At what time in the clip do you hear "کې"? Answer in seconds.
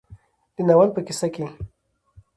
1.35-1.45